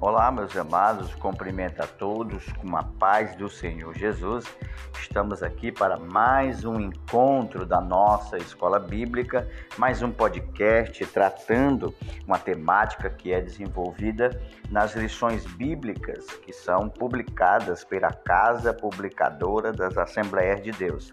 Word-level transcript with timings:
Olá, 0.00 0.30
meus 0.30 0.56
amados, 0.56 1.12
cumprimento 1.16 1.82
a 1.82 1.86
todos 1.88 2.44
com 2.52 2.76
a 2.76 2.84
paz 2.84 3.34
do 3.34 3.50
Senhor 3.50 3.92
Jesus. 3.98 4.46
Estamos 5.00 5.42
aqui 5.42 5.72
para 5.72 5.96
mais 5.96 6.64
um 6.64 6.78
encontro 6.78 7.66
da 7.66 7.80
nossa 7.80 8.38
escola 8.38 8.78
bíblica, 8.78 9.48
mais 9.76 10.00
um 10.00 10.12
podcast 10.12 11.04
tratando 11.06 11.92
uma 12.24 12.38
temática 12.38 13.10
que 13.10 13.32
é 13.32 13.40
desenvolvida 13.40 14.40
nas 14.70 14.94
lições 14.94 15.44
bíblicas 15.44 16.26
que 16.42 16.52
são 16.52 16.88
publicadas 16.88 17.82
pela 17.82 18.12
Casa 18.12 18.72
Publicadora 18.72 19.72
das 19.72 19.98
Assembleias 19.98 20.62
de 20.62 20.70
Deus. 20.70 21.12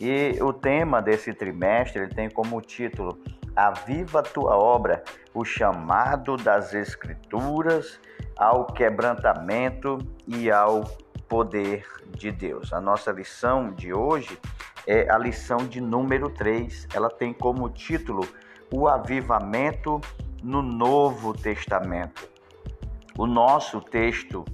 E 0.00 0.38
o 0.40 0.50
tema 0.50 1.02
desse 1.02 1.34
trimestre 1.34 2.04
ele 2.04 2.14
tem 2.14 2.30
como 2.30 2.58
título 2.62 3.22
Aviva 3.54 4.20
a 4.20 4.22
tua 4.22 4.56
obra, 4.56 5.04
o 5.34 5.44
chamado 5.44 6.38
das 6.38 6.72
Escrituras 6.72 8.00
ao 8.36 8.66
quebrantamento 8.66 9.98
e 10.26 10.50
ao 10.50 10.84
poder 11.28 11.86
de 12.10 12.30
Deus. 12.30 12.72
A 12.72 12.80
nossa 12.80 13.10
lição 13.12 13.72
de 13.72 13.92
hoje 13.92 14.38
é 14.86 15.10
a 15.10 15.18
lição 15.18 15.58
de 15.58 15.80
número 15.80 16.30
3. 16.30 16.88
Ela 16.94 17.08
tem 17.08 17.32
como 17.32 17.68
título 17.70 18.26
O 18.70 18.88
Avivamento 18.88 20.00
no 20.42 20.62
Novo 20.62 21.32
Testamento. 21.32 22.28
O 23.16 23.26
nosso 23.26 23.80
texto 23.80 24.44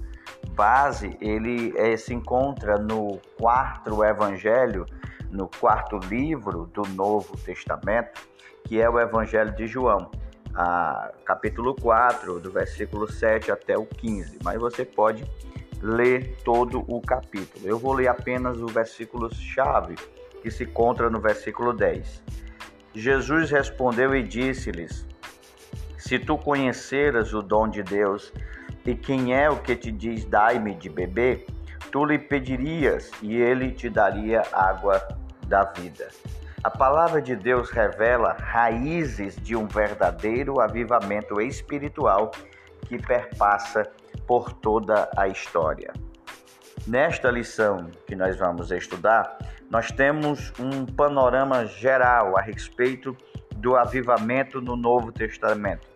base, 0.55 1.17
ele 1.19 1.73
é, 1.75 1.95
se 1.97 2.13
encontra 2.13 2.77
no 2.77 3.19
quarto 3.37 4.03
evangelho, 4.03 4.85
no 5.29 5.47
quarto 5.47 5.97
livro 5.97 6.65
do 6.67 6.83
Novo 6.83 7.37
Testamento, 7.37 8.27
que 8.63 8.79
é 8.79 8.89
o 8.89 8.99
Evangelho 8.99 9.55
de 9.55 9.65
João, 9.65 10.11
a, 10.55 11.11
capítulo 11.25 11.75
4, 11.75 12.39
do 12.39 12.51
versículo 12.51 13.11
7 13.11 13.51
até 13.51 13.77
o 13.77 13.85
15. 13.85 14.39
Mas 14.43 14.59
você 14.59 14.85
pode 14.85 15.23
ler 15.81 16.35
todo 16.43 16.83
o 16.87 17.01
capítulo. 17.01 17.67
Eu 17.67 17.77
vou 17.77 17.93
ler 17.93 18.07
apenas 18.07 18.57
o 18.57 18.67
versículo 18.67 19.33
chave, 19.33 19.95
que 20.41 20.51
se 20.51 20.63
encontra 20.63 21.09
no 21.09 21.19
versículo 21.19 21.73
10. 21.73 22.23
Jesus 22.93 23.49
respondeu 23.51 24.15
e 24.15 24.23
disse-lhes: 24.23 25.07
Se 25.97 26.19
tu 26.19 26.37
conheceras 26.37 27.33
o 27.33 27.41
dom 27.41 27.67
de 27.67 27.81
Deus 27.81 28.33
e 28.85 28.95
quem 28.95 29.33
é 29.33 29.49
o 29.49 29.57
que 29.57 29.75
te 29.75 29.91
diz 29.91 30.25
dai-me 30.25 30.75
de 30.75 30.89
beber, 30.89 31.45
tu 31.91 32.05
lhe 32.05 32.19
pedirias 32.19 33.11
e 33.21 33.35
ele 33.35 33.71
te 33.71 33.89
daria 33.89 34.43
água 34.51 35.01
da 35.47 35.63
vida. 35.63 36.07
A 36.63 36.69
palavra 36.69 37.19
de 37.19 37.35
Deus 37.35 37.71
revela 37.71 38.37
raízes 38.39 39.35
de 39.35 39.55
um 39.55 39.65
verdadeiro 39.65 40.61
avivamento 40.61 41.41
espiritual 41.41 42.29
que 42.87 42.99
perpassa 42.99 43.91
por 44.27 44.53
toda 44.53 45.09
a 45.17 45.27
história. 45.27 45.91
Nesta 46.85 47.31
lição 47.31 47.89
que 48.05 48.15
nós 48.15 48.37
vamos 48.37 48.69
estudar, 48.69 49.39
nós 49.71 49.91
temos 49.91 50.53
um 50.59 50.85
panorama 50.85 51.65
geral 51.65 52.37
a 52.37 52.41
respeito 52.41 53.17
do 53.55 53.75
avivamento 53.75 54.61
no 54.61 54.75
Novo 54.75 55.11
Testamento. 55.11 55.87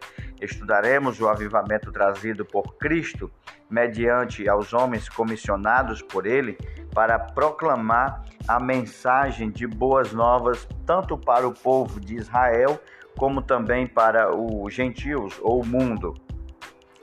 Estudaremos 0.41 1.19
o 1.21 1.27
avivamento 1.27 1.91
trazido 1.91 2.45
por 2.45 2.75
Cristo 2.77 3.31
mediante 3.69 4.47
aos 4.49 4.73
homens 4.73 5.07
comissionados 5.09 6.01
por 6.01 6.25
ele 6.25 6.57
para 6.93 7.17
proclamar 7.17 8.23
a 8.47 8.59
mensagem 8.59 9.49
de 9.49 9.65
boas 9.65 10.11
novas 10.11 10.67
tanto 10.85 11.17
para 11.17 11.47
o 11.47 11.53
povo 11.53 11.99
de 11.99 12.15
Israel 12.15 12.79
como 13.17 13.41
também 13.41 13.87
para 13.87 14.35
os 14.35 14.73
gentios 14.73 15.39
ou 15.41 15.61
o 15.61 15.65
mundo. 15.65 16.13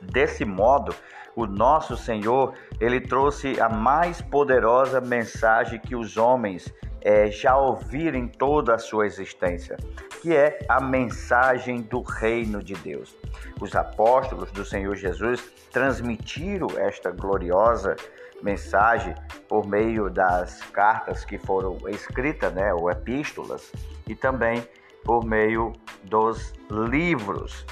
Desse 0.00 0.44
modo, 0.44 0.94
o 1.34 1.46
nosso 1.46 1.96
Senhor, 1.96 2.54
ele 2.80 3.00
trouxe 3.00 3.60
a 3.60 3.68
mais 3.68 4.20
poderosa 4.20 5.00
mensagem 5.00 5.78
que 5.80 5.96
os 5.96 6.16
homens 6.16 6.72
é, 7.00 7.30
já 7.30 7.56
ouviram 7.56 8.18
em 8.18 8.28
toda 8.28 8.74
a 8.74 8.78
sua 8.78 9.06
existência, 9.06 9.76
que 10.20 10.34
é 10.34 10.60
a 10.68 10.80
mensagem 10.80 11.82
do 11.82 12.00
reino 12.02 12.62
de 12.62 12.74
Deus. 12.74 13.16
Os 13.60 13.74
apóstolos 13.74 14.50
do 14.52 14.64
Senhor 14.64 14.94
Jesus 14.94 15.42
transmitiram 15.70 16.68
esta 16.76 17.10
gloriosa 17.10 17.96
mensagem 18.42 19.14
por 19.48 19.66
meio 19.66 20.10
das 20.10 20.60
cartas 20.72 21.24
que 21.24 21.38
foram 21.38 21.78
escritas, 21.88 22.52
né, 22.52 22.72
ou 22.74 22.90
epístolas, 22.90 23.72
e 24.06 24.14
também 24.14 24.66
por 25.04 25.24
meio 25.24 25.72
dos 26.04 26.52
livros. 26.70 27.64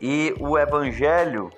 E 0.00 0.34
o 0.38 0.56
evangelho, 0.56 1.50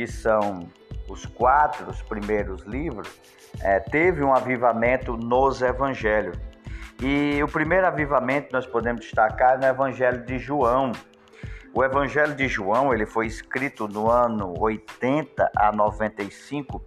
que 0.00 0.06
são 0.06 0.66
os 1.10 1.26
quatro 1.26 1.90
os 1.90 2.00
primeiros 2.00 2.62
livros, 2.62 3.20
é, 3.60 3.78
teve 3.78 4.24
um 4.24 4.32
avivamento 4.32 5.14
nos 5.14 5.60
evangelhos. 5.60 6.38
E 7.02 7.42
o 7.42 7.46
primeiro 7.46 7.86
avivamento 7.86 8.48
nós 8.50 8.64
podemos 8.64 9.02
destacar 9.02 9.58
no 9.58 9.66
Evangelho 9.66 10.24
de 10.24 10.38
João. 10.38 10.92
O 11.74 11.84
Evangelho 11.84 12.34
de 12.34 12.48
João 12.48 12.94
ele 12.94 13.04
foi 13.04 13.26
escrito 13.26 13.86
no 13.86 14.10
ano 14.10 14.54
80 14.58 15.50
a 15.54 15.70
95 15.70 16.82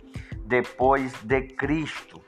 depois 0.46 1.14
de 1.22 1.42
Cristo. 1.42 2.20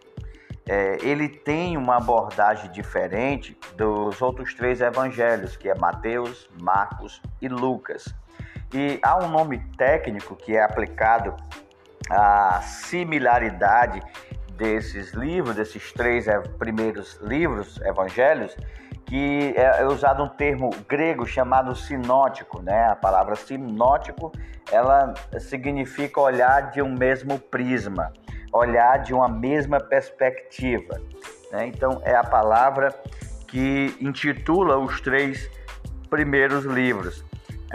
É, 0.69 0.97
ele 1.01 1.27
tem 1.27 1.77
uma 1.77 1.97
abordagem 1.97 2.71
diferente 2.71 3.57
dos 3.75 4.21
outros 4.21 4.53
três 4.53 4.81
evangelhos, 4.81 5.57
que 5.57 5.67
é 5.67 5.73
Mateus, 5.73 6.47
Marcos 6.61 7.23
e 7.41 7.47
Lucas. 7.47 8.13
E 8.77 8.99
há 9.01 9.17
um 9.23 9.29
nome 9.29 9.59
técnico 9.77 10.35
que 10.35 10.57
é 10.57 10.61
aplicado 10.61 11.33
à 12.09 12.59
similaridade 12.61 14.01
desses 14.57 15.13
livros, 15.13 15.55
desses 15.55 15.93
três 15.93 16.25
primeiros 16.59 17.17
livros, 17.21 17.79
evangelhos, 17.83 18.53
que 19.05 19.53
é 19.55 19.85
usado 19.85 20.23
um 20.23 20.27
termo 20.27 20.71
grego 20.89 21.25
chamado 21.25 21.73
sinótico, 21.73 22.61
né? 22.61 22.87
A 22.87 22.97
palavra 22.97 23.37
sinótico, 23.37 24.33
ela 24.69 25.13
significa 25.39 26.19
olhar 26.19 26.71
de 26.71 26.81
um 26.81 26.93
mesmo 26.93 27.39
prisma, 27.39 28.11
olhar 28.51 28.97
de 28.97 29.13
uma 29.13 29.29
mesma 29.29 29.79
perspectiva. 29.79 30.99
Né? 31.49 31.67
Então 31.67 32.01
é 32.03 32.13
a 32.13 32.25
palavra 32.25 32.93
que 33.47 33.95
intitula 34.01 34.77
os 34.77 34.99
três 34.99 35.49
primeiros 36.09 36.65
livros. 36.65 37.23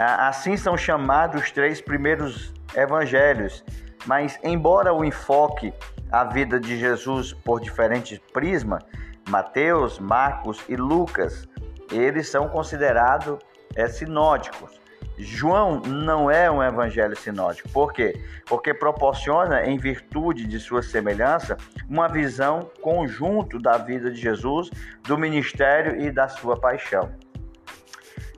Assim 0.03 0.57
são 0.57 0.75
chamados 0.75 1.43
os 1.43 1.51
três 1.51 1.79
primeiros 1.79 2.53
evangelhos, 2.75 3.63
mas 4.05 4.39
embora 4.43 4.93
o 4.93 5.05
enfoque 5.05 5.73
a 6.11 6.23
vida 6.23 6.59
de 6.59 6.77
Jesus 6.77 7.33
por 7.33 7.61
diferentes 7.61 8.19
prismas, 8.33 8.83
Mateus, 9.29 9.99
Marcos 9.99 10.61
e 10.67 10.75
Lucas, 10.75 11.47
eles 11.91 12.27
são 12.29 12.49
considerados 12.49 13.39
é, 13.75 13.87
sinóticos. 13.87 14.81
João 15.17 15.81
não 15.81 16.31
é 16.31 16.49
um 16.49 16.63
evangelho 16.63 17.15
sinótico. 17.15 17.69
Por 17.69 17.93
quê? 17.93 18.19
Porque 18.47 18.73
proporciona, 18.73 19.63
em 19.63 19.77
virtude 19.77 20.47
de 20.47 20.59
sua 20.59 20.81
semelhança, 20.81 21.57
uma 21.87 22.07
visão 22.07 22.71
conjunto 22.81 23.59
da 23.59 23.77
vida 23.77 24.09
de 24.09 24.19
Jesus, 24.19 24.71
do 25.03 25.17
ministério 25.17 26.01
e 26.01 26.09
da 26.09 26.27
sua 26.27 26.59
paixão. 26.59 27.11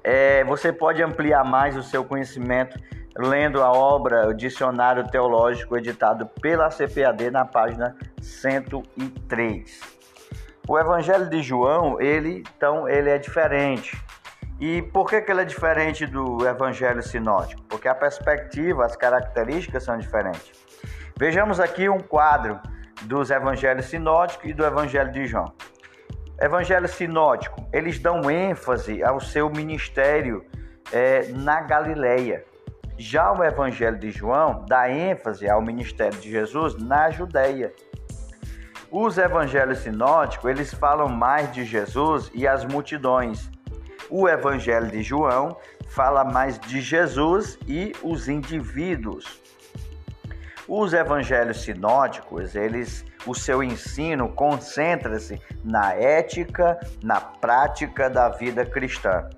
É, 0.04 0.44
você 0.44 0.72
pode 0.74 1.02
ampliar 1.02 1.44
mais 1.44 1.78
o 1.78 1.84
seu 1.84 2.04
conhecimento 2.04 2.78
lendo 3.16 3.62
a 3.62 3.72
obra 3.72 4.28
o 4.28 4.34
Dicionário 4.34 5.08
Teológico 5.08 5.78
editado 5.78 6.26
pela 6.42 6.70
CPAD 6.70 7.30
na 7.32 7.46
página 7.46 7.96
103. 8.22 9.80
O 10.68 10.80
Evangelho 10.80 11.30
de 11.30 11.42
João, 11.42 12.02
ele 12.02 12.44
então 12.56 12.88
ele 12.90 13.10
é 13.10 13.18
diferente. 13.18 14.02
E 14.60 14.82
por 14.82 15.10
que, 15.10 15.22
que 15.22 15.32
ele 15.32 15.42
é 15.42 15.46
diferente 15.46 16.06
do 16.06 16.48
Evangelho 16.48 17.02
sinótico? 17.02 17.62
Porque 17.64 17.88
a 17.88 17.96
perspectiva, 17.96 18.86
as 18.86 18.96
características 18.96 19.84
são 19.84 19.98
diferentes. 19.98 20.52
Vejamos 21.18 21.60
aqui 21.60 21.90
um 21.90 22.00
quadro 22.00 22.60
dos 23.02 23.30
Evangelhos 23.30 23.86
sinóticos 23.86 24.50
e 24.50 24.54
do 24.54 24.66
Evangelho 24.66 25.12
de 25.12 25.26
João. 25.28 25.54
Evangelho 26.42 26.88
sinótico, 26.88 27.66
eles 27.72 28.00
dão 28.00 28.30
ênfase 28.30 29.04
ao 29.04 29.20
seu 29.20 29.50
ministério 29.50 30.46
é, 30.92 31.28
na 31.30 31.62
Galileia. 31.62 32.44
Já 32.98 33.32
o 33.32 33.44
Evangelho 33.44 33.98
de 33.98 34.12
João 34.12 34.66
dá 34.68 34.90
ênfase 34.90 35.50
ao 35.50 35.62
ministério 35.62 36.20
de 36.20 36.30
Jesus 36.30 36.78
na 36.78 37.10
Judéia. 37.10 37.74
Os 38.96 39.18
evangelhos 39.18 39.80
sinóticos, 39.80 40.48
eles 40.48 40.72
falam 40.72 41.10
mais 41.10 41.52
de 41.52 41.66
Jesus 41.66 42.30
e 42.32 42.48
as 42.48 42.64
multidões. 42.64 43.50
O 44.08 44.30
Evangelho 44.30 44.86
de 44.86 45.02
João 45.02 45.58
fala 45.88 46.24
mais 46.24 46.60
de 46.60 46.80
Jesus 46.80 47.58
e 47.68 47.92
os 48.04 48.30
indivíduos. 48.30 49.42
Os 50.68 50.94
evangelhos 50.94 51.64
sinóticos, 51.64 52.54
eles, 52.54 53.04
o 53.26 53.34
seu 53.34 53.64
ensino 53.64 54.30
concentra-se 54.30 55.42
na 55.64 55.94
ética, 55.94 56.80
na 57.04 57.20
prática 57.20 58.10
da 58.10 58.30
vida 58.30 58.66
cristã. 58.66 59.30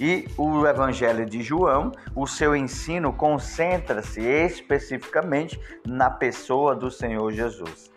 E 0.00 0.26
o 0.36 0.66
Evangelho 0.66 1.24
de 1.24 1.42
João, 1.42 1.92
o 2.16 2.26
seu 2.26 2.56
ensino 2.56 3.12
concentra-se 3.12 4.20
especificamente 4.20 5.60
na 5.86 6.10
pessoa 6.10 6.74
do 6.74 6.90
Senhor 6.90 7.30
Jesus. 7.32 7.92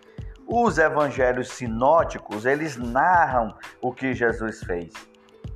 Os 0.48 0.78
evangelhos 0.78 1.50
sinóticos, 1.50 2.46
eles 2.46 2.78
narram 2.78 3.56
o 3.82 3.92
que 3.92 4.14
Jesus 4.14 4.64
fez. 4.64 4.94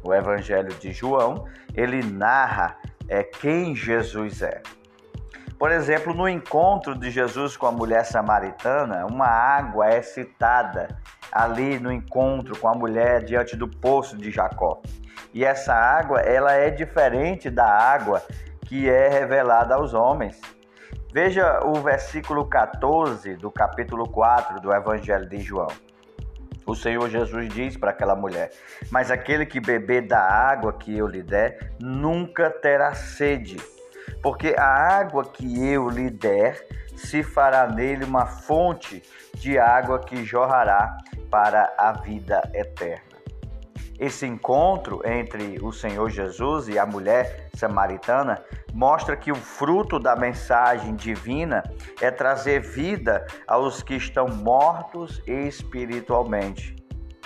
O 0.03 0.11
Evangelho 0.11 0.73
de 0.79 0.91
João, 0.91 1.45
ele 1.75 2.01
narra 2.01 2.77
é, 3.07 3.23
quem 3.23 3.75
Jesus 3.75 4.41
é. 4.41 4.63
Por 5.59 5.73
exemplo, 5.73 6.13
no 6.13 6.29
encontro 6.29 6.97
de 6.97 7.11
Jesus 7.11 7.57
com 7.57 7.67
a 7.67 7.71
mulher 7.71 8.05
samaritana, 8.05 9.05
uma 9.05 9.27
água 9.27 9.87
é 9.87 10.01
citada 10.01 10.87
ali 11.29 11.77
no 11.77 11.91
encontro 11.91 12.57
com 12.57 12.69
a 12.69 12.73
mulher 12.73 13.25
diante 13.25 13.57
do 13.57 13.67
poço 13.67 14.15
de 14.15 14.31
Jacó. 14.31 14.81
E 15.33 15.43
essa 15.43 15.73
água, 15.73 16.21
ela 16.21 16.53
é 16.53 16.69
diferente 16.69 17.49
da 17.49 17.65
água 17.65 18.23
que 18.67 18.89
é 18.89 19.09
revelada 19.09 19.75
aos 19.75 19.93
homens. 19.93 20.39
Veja 21.11 21.59
o 21.65 21.73
versículo 21.81 22.45
14 22.45 23.35
do 23.35 23.51
capítulo 23.51 24.07
4 24.07 24.61
do 24.61 24.73
Evangelho 24.73 25.27
de 25.27 25.41
João. 25.41 25.67
O 26.65 26.73
Senhor 26.73 27.09
Jesus 27.09 27.49
diz 27.49 27.75
para 27.75 27.89
aquela 27.89 28.15
mulher: 28.15 28.51
Mas 28.89 29.11
aquele 29.11 29.45
que 29.45 29.59
beber 29.59 30.07
da 30.07 30.21
água 30.21 30.71
que 30.71 30.97
eu 30.97 31.05
lhe 31.05 31.21
der, 31.21 31.73
nunca 31.81 32.49
terá 32.49 32.93
sede, 32.93 33.57
porque 34.21 34.55
a 34.57 34.65
água 34.65 35.23
que 35.25 35.67
eu 35.67 35.89
lhe 35.89 36.09
der 36.09 36.67
se 36.95 37.23
fará 37.23 37.67
nele 37.67 38.03
uma 38.03 38.25
fonte 38.25 39.01
de 39.35 39.57
água 39.57 39.99
que 39.99 40.23
jorrará 40.23 40.97
para 41.31 41.73
a 41.77 41.93
vida 41.93 42.49
eterna. 42.53 43.09
Esse 43.97 44.25
encontro 44.25 45.01
entre 45.05 45.59
o 45.61 45.73
Senhor 45.73 46.09
Jesus 46.09 46.69
e 46.69 46.79
a 46.79 46.85
mulher 46.85 47.49
samaritana 47.53 48.41
mostra 48.73 49.17
que 49.17 49.31
o 49.31 49.35
fruto 49.35 49.99
da 49.99 50.15
mensagem 50.15 50.95
divina 50.95 51.63
é 51.99 52.09
trazer 52.09 52.61
vida 52.61 53.25
aos 53.45 53.83
que 53.83 53.95
estão 53.95 54.27
mortos 54.27 55.21
espiritualmente 55.27 56.78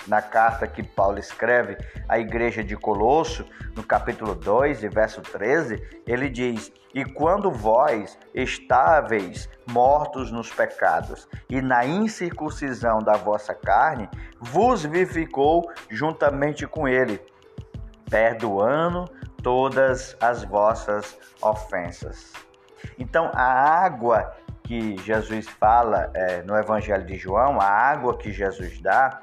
na 0.06 0.20
carta 0.20 0.66
que 0.66 0.82
Paulo 0.82 1.18
escreve 1.18 1.76
à 2.08 2.18
igreja 2.18 2.62
de 2.62 2.76
Colosso, 2.76 3.44
no 3.74 3.82
capítulo 3.82 4.34
2 4.34 4.84
e 4.84 4.88
verso 4.88 5.20
13, 5.20 6.02
ele 6.06 6.28
diz: 6.28 6.72
E 6.94 7.04
quando 7.04 7.50
vós 7.50 8.18
estáveis 8.34 9.48
mortos 9.66 10.30
nos 10.30 10.50
pecados 10.50 11.28
e 11.48 11.60
na 11.60 11.84
incircuncisão 11.84 12.98
da 12.98 13.14
vossa 13.14 13.54
carne, 13.54 14.08
vos 14.38 14.84
vivificou 14.84 15.70
juntamente 15.90 16.66
com 16.66 16.86
ele, 16.86 17.20
perdoando 18.10 19.08
todas 19.42 20.16
as 20.20 20.44
vossas 20.44 21.18
ofensas. 21.42 22.32
Então, 22.98 23.30
a 23.34 23.44
água 23.44 24.34
que 24.64 24.96
Jesus 24.98 25.46
fala 25.46 26.10
é, 26.14 26.42
no 26.42 26.56
Evangelho 26.56 27.04
de 27.04 27.16
João, 27.16 27.60
a 27.60 27.66
água 27.66 28.16
que 28.16 28.32
Jesus 28.32 28.80
dá, 28.80 29.22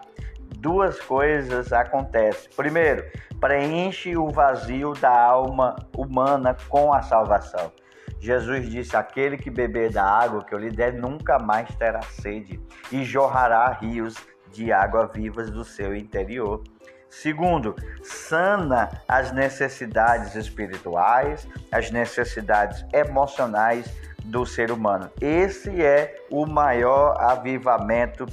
duas 0.61 0.99
coisas 1.01 1.73
acontecem. 1.73 2.51
Primeiro, 2.55 3.03
preenche 3.39 4.15
o 4.15 4.29
vazio 4.29 4.93
da 4.93 5.09
alma 5.09 5.75
humana 5.97 6.55
com 6.69 6.93
a 6.93 7.01
salvação. 7.01 7.71
Jesus 8.19 8.69
disse: 8.69 8.95
Aquele 8.95 9.37
que 9.37 9.49
beber 9.49 9.91
da 9.91 10.05
água 10.05 10.45
que 10.45 10.53
eu 10.53 10.59
lhe 10.59 10.69
der 10.69 10.93
nunca 10.93 11.39
mais 11.39 11.73
terá 11.75 12.01
sede, 12.03 12.61
e 12.91 13.03
jorrará 13.03 13.67
rios 13.71 14.15
de 14.51 14.71
água 14.71 15.07
vivas 15.11 15.49
do 15.49 15.63
seu 15.65 15.95
interior. 15.95 16.61
Segundo, 17.09 17.75
sana 18.03 18.89
as 19.07 19.31
necessidades 19.33 20.35
espirituais, 20.35 21.47
as 21.71 21.89
necessidades 21.89 22.85
emocionais 22.93 23.91
do 24.23 24.45
ser 24.45 24.71
humano. 24.71 25.09
Esse 25.19 25.83
é 25.83 26.15
o 26.29 26.45
maior 26.45 27.19
avivamento 27.19 28.25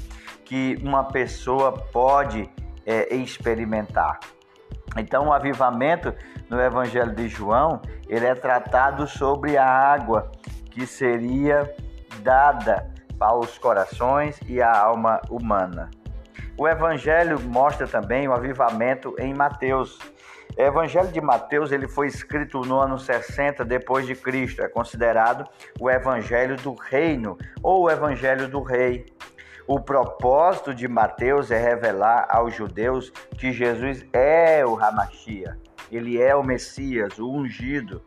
que 0.49 0.79
uma 0.83 1.05
pessoa 1.05 1.73
pode 1.73 2.49
é, 2.87 3.15
experimentar. 3.15 4.19
Então, 4.97 5.29
o 5.29 5.33
avivamento 5.33 6.15
no 6.49 6.59
Evangelho 6.59 7.15
de 7.15 7.29
João, 7.29 7.83
ele 8.09 8.25
é 8.25 8.35
tratado 8.35 9.07
sobre 9.07 9.59
a 9.59 9.67
água 9.67 10.33
que 10.71 10.87
seria 10.87 11.71
dada 12.23 12.91
aos 13.21 13.59
corações 13.59 14.41
e 14.47 14.63
à 14.63 14.75
alma 14.75 15.21
humana. 15.29 15.91
O 16.57 16.67
Evangelho 16.67 17.39
mostra 17.41 17.87
também 17.87 18.27
o 18.27 18.33
avivamento 18.33 19.15
em 19.19 19.35
Mateus. 19.35 19.99
O 20.57 20.63
Evangelho 20.63 21.09
de 21.09 21.21
Mateus 21.21 21.73
ele 21.73 21.87
foi 21.87 22.07
escrito 22.07 22.63
no 22.63 22.81
ano 22.81 22.99
60 22.99 23.65
depois 23.67 24.07
de 24.07 24.15
Cristo. 24.15 24.63
É 24.63 24.69
considerado 24.69 25.47
o 25.79 25.91
Evangelho 25.91 26.57
do 26.57 26.75
Reino 26.75 27.37
ou 27.63 27.83
o 27.83 27.91
Evangelho 27.91 28.49
do 28.49 28.63
Rei. 28.63 29.05
O 29.69 29.79
propósito 29.79 30.75
de 30.75 30.89
Mateus 30.89 31.51
é 31.51 31.59
revelar 31.59 32.27
aos 32.31 32.55
judeus 32.55 33.11
que 33.37 33.53
Jesus 33.53 34.03
é 34.15 34.65
o 34.65 34.73
Ramachia, 34.73 35.59
ele 35.93 36.19
é 36.19 36.35
o 36.35 36.43
Messias, 36.43 37.19
o 37.19 37.31
ungido. 37.31 38.03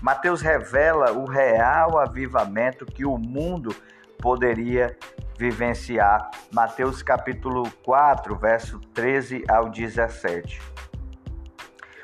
Mateus 0.00 0.40
revela 0.40 1.10
o 1.10 1.24
real 1.24 1.98
avivamento 1.98 2.86
que 2.86 3.04
o 3.04 3.18
mundo 3.18 3.74
poderia 4.20 4.96
vivenciar. 5.36 6.30
Mateus 6.52 7.02
capítulo 7.02 7.68
4, 7.84 8.36
verso 8.36 8.78
13 8.94 9.42
ao 9.48 9.70
17. 9.70 10.62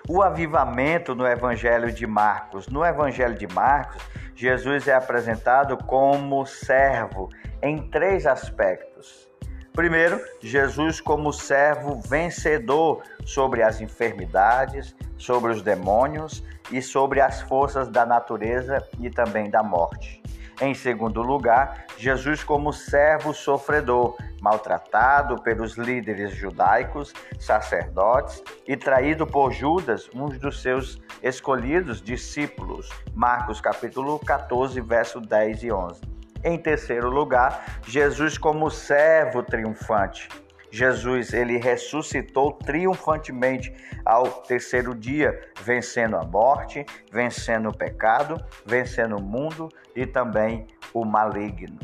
O 0.09 0.23
avivamento 0.23 1.15
no 1.15 1.25
Evangelho 1.25 1.93
de 1.93 2.05
Marcos. 2.05 2.67
No 2.67 2.85
Evangelho 2.85 3.37
de 3.37 3.47
Marcos, 3.47 4.03
Jesus 4.35 4.89
é 4.89 4.95
apresentado 4.95 5.77
como 5.77 6.45
servo 6.45 7.29
em 7.63 7.79
três 7.89 8.27
aspectos. 8.27 9.29
Primeiro, 9.73 10.21
Jesus 10.41 11.01
como 11.01 11.33
servo 11.33 12.01
vencedor 12.01 13.03
sobre 13.25 13.63
as 13.63 13.81
enfermidades, 13.81 14.95
sobre 15.17 15.53
os 15.53 15.63
demônios 15.63 16.43
e 16.73 16.83
sobre 16.83 17.21
as 17.21 17.41
forças 17.43 17.89
da 17.89 18.05
natureza 18.05 18.85
e 18.99 19.09
também 19.09 19.49
da 19.49 19.63
morte. 19.63 20.21
Em 20.61 20.75
segundo 20.75 21.23
lugar, 21.23 21.87
Jesus 21.97 22.43
como 22.43 22.73
servo 22.73 23.33
sofredor, 23.33 24.17
maltratado 24.41 25.41
pelos 25.41 25.77
líderes 25.77 26.35
judaicos, 26.35 27.13
sacerdotes 27.39 28.43
e 28.67 28.77
traído 28.77 29.25
por 29.25 29.53
Judas, 29.53 30.11
um 30.13 30.27
dos 30.27 30.61
seus 30.61 31.01
escolhidos 31.23 32.03
discípulos. 32.03 32.89
Marcos 33.15 33.61
capítulo 33.61 34.19
14, 34.19 34.81
verso 34.81 35.21
10 35.21 35.63
e 35.63 35.71
11. 35.71 36.18
Em 36.45 36.57
terceiro 36.57 37.11
lugar, 37.11 37.81
Jesus 37.87 38.39
como 38.39 38.71
servo 38.71 39.43
triunfante. 39.43 40.29
Jesus 40.71 41.33
ele 41.33 41.57
ressuscitou 41.57 42.53
triunfantemente 42.53 43.75
ao 44.05 44.25
terceiro 44.43 44.95
dia, 44.95 45.41
vencendo 45.63 46.17
a 46.17 46.25
morte, 46.25 46.85
vencendo 47.11 47.71
o 47.71 47.77
pecado, 47.77 48.37
vencendo 48.67 49.17
o 49.17 49.23
mundo 49.23 49.69
e 49.97 50.07
também 50.07 50.67
o 50.93 51.05
maligno. 51.05 51.79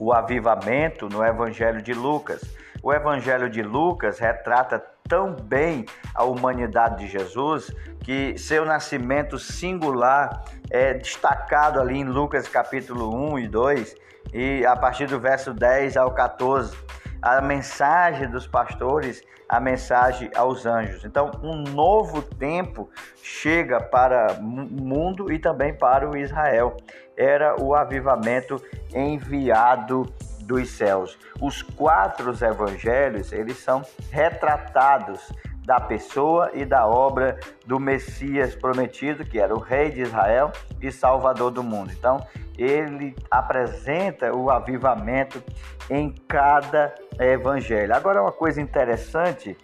O 0.00 0.12
avivamento 0.12 1.08
no 1.08 1.24
Evangelho 1.24 1.80
de 1.80 1.92
Lucas. 1.92 2.42
O 2.84 2.92
Evangelho 2.92 3.48
de 3.48 3.62
Lucas 3.62 4.18
retrata 4.18 4.78
tão 5.08 5.32
bem 5.32 5.86
a 6.14 6.22
humanidade 6.24 6.98
de 6.98 7.10
Jesus 7.10 7.74
que 8.00 8.36
seu 8.36 8.66
nascimento 8.66 9.38
singular 9.38 10.44
é 10.68 10.92
destacado 10.92 11.80
ali 11.80 11.96
em 11.96 12.04
Lucas 12.04 12.46
capítulo 12.46 13.10
1 13.32 13.38
e 13.38 13.48
2 13.48 13.96
e 14.34 14.66
a 14.66 14.76
partir 14.76 15.06
do 15.06 15.18
verso 15.18 15.54
10 15.54 15.96
ao 15.96 16.10
14, 16.10 16.76
a 17.22 17.40
mensagem 17.40 18.28
dos 18.28 18.46
pastores, 18.46 19.22
a 19.48 19.58
mensagem 19.58 20.30
aos 20.36 20.66
anjos. 20.66 21.06
Então, 21.06 21.30
um 21.42 21.62
novo 21.62 22.20
tempo 22.20 22.90
chega 23.22 23.80
para 23.80 24.34
o 24.34 24.42
mundo 24.42 25.32
e 25.32 25.38
também 25.38 25.72
para 25.72 26.06
o 26.06 26.14
Israel. 26.18 26.76
Era 27.16 27.58
o 27.58 27.74
avivamento 27.74 28.62
enviado 28.94 30.04
dos 30.44 30.70
céus. 30.70 31.18
Os 31.40 31.62
quatro 31.62 32.32
evangelhos, 32.44 33.32
eles 33.32 33.58
são 33.58 33.82
retratados 34.10 35.32
da 35.64 35.80
pessoa 35.80 36.50
e 36.52 36.64
da 36.64 36.86
obra 36.86 37.38
do 37.66 37.80
Messias 37.80 38.54
prometido, 38.54 39.24
que 39.24 39.38
era 39.38 39.54
o 39.54 39.58
rei 39.58 39.90
de 39.90 40.02
Israel 40.02 40.52
e 40.80 40.92
salvador 40.92 41.50
do 41.50 41.62
mundo. 41.62 41.90
Então, 41.92 42.24
ele 42.58 43.16
apresenta 43.30 44.34
o 44.34 44.50
avivamento 44.50 45.42
em 45.90 46.14
cada 46.28 46.94
evangelho. 47.18 47.94
Agora, 47.94 48.22
uma 48.22 48.32
coisa 48.32 48.60
interessante 48.60 49.56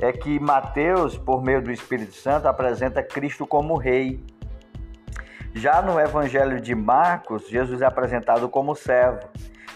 é 0.00 0.12
que 0.12 0.40
Mateus, 0.40 1.16
por 1.16 1.42
meio 1.42 1.62
do 1.62 1.70
Espírito 1.70 2.14
Santo, 2.14 2.48
apresenta 2.48 3.02
Cristo 3.02 3.46
como 3.46 3.76
rei. 3.76 4.20
Já 5.54 5.80
no 5.80 6.00
evangelho 6.00 6.60
de 6.60 6.74
Marcos, 6.74 7.48
Jesus 7.48 7.80
é 7.80 7.86
apresentado 7.86 8.48
como 8.48 8.74
servo. 8.74 9.20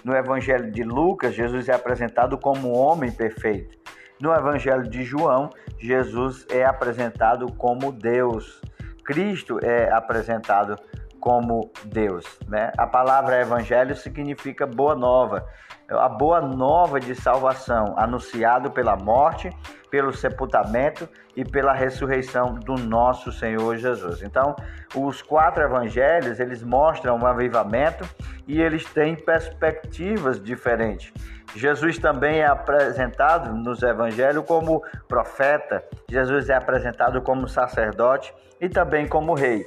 No 0.08 0.16
Evangelho 0.16 0.70
de 0.70 0.82
Lucas, 0.82 1.34
Jesus 1.34 1.68
é 1.68 1.74
apresentado 1.74 2.38
como 2.38 2.74
homem 2.74 3.12
perfeito. 3.12 3.76
No 4.18 4.32
Evangelho 4.32 4.88
de 4.88 5.02
João, 5.02 5.50
Jesus 5.78 6.46
é 6.48 6.64
apresentado 6.64 7.52
como 7.52 7.92
Deus. 7.92 8.58
Cristo 9.04 9.58
é 9.62 9.92
apresentado 9.92 10.76
como 11.20 11.70
Deus, 11.84 12.24
né? 12.48 12.72
A 12.78 12.86
palavra 12.86 13.38
evangelho 13.38 13.94
significa 13.94 14.66
boa 14.66 14.94
nova, 14.94 15.46
a 15.88 16.08
boa 16.08 16.40
nova 16.40 17.00
de 17.00 17.14
salvação, 17.14 17.94
anunciado 17.96 18.70
pela 18.70 18.96
morte, 18.96 19.50
pelo 19.90 20.12
sepultamento 20.12 21.08
e 21.34 21.44
pela 21.44 21.72
ressurreição 21.72 22.54
do 22.54 22.74
nosso 22.74 23.32
Senhor 23.32 23.76
Jesus. 23.76 24.22
Então, 24.22 24.54
os 24.94 25.22
quatro 25.22 25.62
evangelhos, 25.62 26.40
eles 26.40 26.62
mostram 26.62 27.16
um 27.16 27.26
avivamento 27.26 28.06
e 28.46 28.60
eles 28.60 28.84
têm 28.84 29.14
perspectivas 29.14 30.42
diferentes. 30.42 31.12
Jesus 31.54 31.98
também 31.98 32.40
é 32.40 32.46
apresentado 32.46 33.54
nos 33.54 33.82
evangelhos 33.82 34.44
como 34.44 34.82
profeta, 35.08 35.82
Jesus 36.08 36.50
é 36.50 36.54
apresentado 36.54 37.22
como 37.22 37.48
sacerdote 37.48 38.34
e 38.60 38.68
também 38.68 39.08
como 39.08 39.32
rei. 39.32 39.66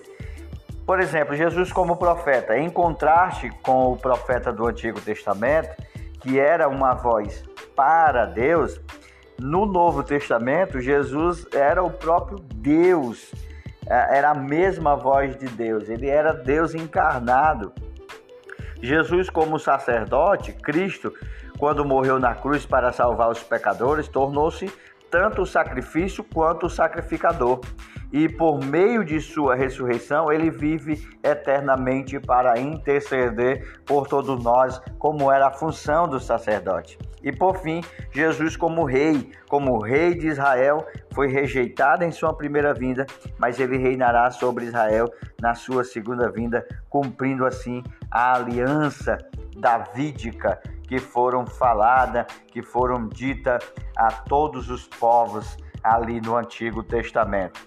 Por 0.86 1.00
exemplo, 1.00 1.36
Jesus 1.36 1.72
como 1.72 1.96
profeta, 1.96 2.58
em 2.58 2.70
contraste 2.70 3.50
com 3.64 3.92
o 3.92 3.98
profeta 3.98 4.52
do 4.52 4.68
Antigo 4.68 5.00
Testamento, 5.02 5.70
que 6.22 6.40
era 6.40 6.68
uma 6.68 6.94
voz 6.94 7.44
para 7.76 8.26
Deus, 8.26 8.80
no 9.40 9.66
Novo 9.66 10.04
Testamento, 10.04 10.80
Jesus 10.80 11.48
era 11.52 11.84
o 11.84 11.90
próprio 11.90 12.38
Deus, 12.40 13.34
é, 13.88 14.18
era 14.18 14.32
a 14.32 14.36
mesma 14.36 14.96
voz 14.96 15.36
de 15.36 15.48
Deus, 15.48 15.90
ele 15.90 16.08
era 16.08 16.32
Deus 16.32 16.76
encarnado. 16.76 17.74
Jesus, 18.82 19.30
como 19.30 19.60
sacerdote, 19.60 20.54
Cristo, 20.54 21.14
quando 21.58 21.86
morreu 21.86 22.20
na 22.20 22.34
cruz 22.34 22.66
para 22.66 22.92
salvar 22.92 23.30
os 23.30 23.42
pecadores, 23.44 24.08
tornou-se 24.08 24.72
tanto 25.12 25.42
o 25.42 25.46
sacrifício 25.46 26.24
quanto 26.24 26.68
o 26.68 26.70
sacrificador. 26.70 27.60
E 28.12 28.28
por 28.28 28.64
meio 28.64 29.06
de 29.06 29.22
sua 29.22 29.56
ressurreição, 29.56 30.32
ele 30.32 30.50
vive 30.50 31.08
eternamente 31.24 32.20
para 32.20 32.60
interceder 32.60 33.80
por 33.86 34.08
todos 34.08 34.44
nós, 34.44 34.82
como 34.98 35.32
era 35.32 35.48
a 35.48 35.52
função 35.52 36.08
do 36.08 36.20
sacerdote. 36.20 36.98
E 37.24 37.32
por 37.32 37.58
fim, 37.58 37.82
Jesus, 38.12 38.58
como 38.58 38.84
rei, 38.84 39.32
como 39.48 39.80
rei 39.80 40.16
de 40.16 40.28
Israel, 40.28 40.86
foi 41.14 41.28
rejeitado 41.28 42.04
em 42.04 42.12
sua 42.12 42.34
primeira 42.34 42.74
vinda, 42.74 43.06
mas 43.38 43.60
ele 43.60 43.78
reinará 43.78 44.30
sobre 44.32 44.66
Israel 44.66 45.06
na 45.40 45.54
sua 45.54 45.84
segunda 45.84 46.30
vinda, 46.30 46.68
cumprindo 46.90 47.46
assim 47.46 47.84
a 48.10 48.36
aliança 48.36 49.18
davídica 49.56 50.60
que 50.92 51.00
foram 51.00 51.48
faladas, 51.48 52.26
que 52.52 52.62
foram 52.62 53.08
ditas 53.08 53.64
a 53.96 54.12
todos 54.12 54.70
os 54.70 54.90
povos 54.90 55.56
ali 55.82 56.20
no 56.20 56.36
Antigo 56.36 56.84
Testamento. 56.84 57.66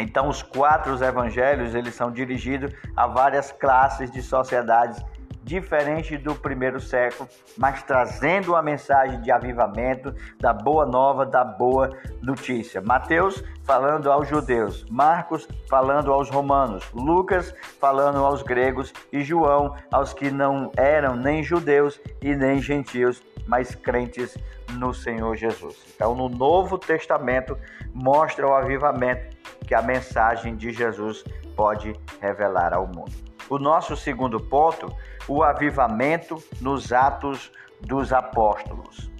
Então, 0.00 0.28
os 0.28 0.42
quatro 0.42 0.92
evangelhos 1.00 1.72
eles 1.76 1.94
são 1.94 2.10
dirigidos 2.10 2.74
a 2.96 3.06
várias 3.06 3.52
classes 3.52 4.10
de 4.10 4.20
sociedades 4.20 5.00
diferentes 5.48 6.22
do 6.22 6.34
primeiro 6.34 6.78
século, 6.78 7.26
mas 7.56 7.82
trazendo 7.82 8.50
uma 8.52 8.62
mensagem 8.62 9.18
de 9.22 9.32
avivamento, 9.32 10.14
da 10.38 10.52
boa 10.52 10.84
nova, 10.84 11.24
da 11.24 11.42
boa 11.42 11.90
notícia. 12.22 12.82
Mateus 12.82 13.42
falando 13.64 14.12
aos 14.12 14.28
judeus, 14.28 14.84
Marcos 14.90 15.48
falando 15.68 16.12
aos 16.12 16.28
romanos, 16.28 16.84
Lucas 16.92 17.54
falando 17.80 18.18
aos 18.18 18.42
gregos 18.42 18.92
e 19.10 19.22
João 19.24 19.74
aos 19.90 20.12
que 20.12 20.30
não 20.30 20.70
eram 20.76 21.16
nem 21.16 21.42
judeus 21.42 21.98
e 22.20 22.36
nem 22.36 22.60
gentios, 22.60 23.22
mas 23.46 23.74
crentes 23.74 24.36
no 24.74 24.92
Senhor 24.92 25.34
Jesus. 25.34 25.76
Então, 25.94 26.14
no 26.14 26.28
Novo 26.28 26.76
Testamento 26.76 27.56
mostra 27.94 28.46
o 28.46 28.52
avivamento 28.52 29.34
que 29.66 29.74
a 29.74 29.80
mensagem 29.80 30.56
de 30.56 30.70
Jesus 30.72 31.24
pode 31.56 31.94
revelar 32.20 32.74
ao 32.74 32.86
mundo. 32.86 33.27
O 33.50 33.58
nosso 33.58 33.96
segundo 33.96 34.38
ponto, 34.40 34.94
o 35.26 35.42
avivamento 35.42 36.42
nos 36.60 36.92
Atos 36.92 37.50
dos 37.80 38.12
Apóstolos. 38.12 39.17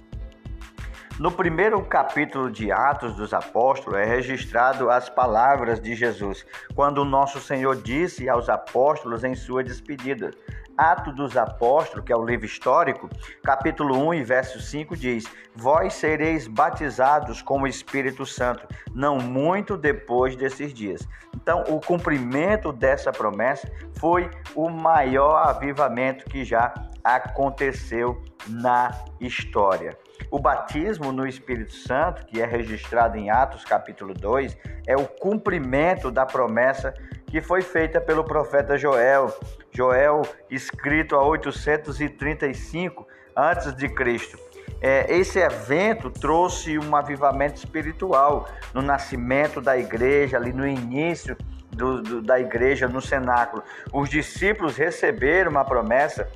No 1.19 1.29
primeiro 1.29 1.83
capítulo 1.83 2.49
de 2.49 2.71
Atos 2.71 3.13
dos 3.13 3.33
Apóstolos 3.33 3.99
é 3.99 4.05
registrado 4.05 4.89
as 4.89 5.09
palavras 5.09 5.81
de 5.81 5.93
Jesus, 5.93 6.45
quando 6.73 6.99
o 6.99 7.05
nosso 7.05 7.41
Senhor 7.41 7.75
disse 7.75 8.29
aos 8.29 8.47
apóstolos 8.47 9.25
em 9.25 9.35
sua 9.35 9.61
despedida: 9.61 10.31
Atos 10.77 11.13
dos 11.13 11.35
Apóstolos, 11.35 12.05
que 12.05 12.13
é 12.13 12.15
o 12.15 12.23
livro 12.23 12.45
histórico, 12.45 13.09
capítulo 13.43 13.97
1 14.07 14.13
e 14.13 14.23
verso 14.23 14.61
5 14.61 14.95
diz: 14.95 15.25
Vós 15.53 15.95
sereis 15.95 16.47
batizados 16.47 17.41
com 17.41 17.63
o 17.63 17.67
Espírito 17.67 18.25
Santo, 18.25 18.65
não 18.95 19.17
muito 19.17 19.75
depois 19.75 20.37
desses 20.37 20.73
dias. 20.73 21.05
Então, 21.35 21.65
o 21.67 21.81
cumprimento 21.81 22.71
dessa 22.71 23.11
promessa 23.11 23.69
foi 23.99 24.31
o 24.55 24.69
maior 24.69 25.49
avivamento 25.49 26.23
que 26.29 26.45
já 26.45 26.73
aconteceu 27.03 28.21
na 28.47 28.91
história. 29.19 29.97
O 30.31 30.39
batismo 30.39 31.11
no 31.11 31.27
Espírito 31.27 31.73
Santo, 31.73 32.25
que 32.25 32.41
é 32.41 32.45
registrado 32.45 33.17
em 33.17 33.29
Atos 33.29 33.65
capítulo 33.65 34.13
2, 34.13 34.57
é 34.85 34.95
o 34.95 35.07
cumprimento 35.07 36.11
da 36.11 36.25
promessa 36.25 36.93
que 37.27 37.41
foi 37.41 37.61
feita 37.61 37.99
pelo 38.01 38.23
profeta 38.23 38.77
Joel. 38.77 39.33
Joel, 39.71 40.21
escrito 40.49 41.15
a 41.15 41.25
835 41.25 43.07
antes 43.35 43.73
de 43.75 43.87
Cristo. 43.89 44.37
É, 44.81 45.13
esse 45.13 45.39
evento 45.39 46.09
trouxe 46.09 46.77
um 46.77 46.95
avivamento 46.95 47.57
espiritual 47.57 48.47
no 48.73 48.81
nascimento 48.81 49.59
da 49.59 49.77
igreja, 49.77 50.37
ali 50.37 50.53
no 50.53 50.65
início 50.67 51.35
do, 51.69 52.01
do, 52.01 52.21
da 52.21 52.39
igreja, 52.39 52.87
no 52.87 53.01
cenáculo. 53.01 53.63
Os 53.91 54.09
discípulos 54.09 54.77
receberam 54.77 55.51
uma 55.51 55.65
promessa 55.65 56.29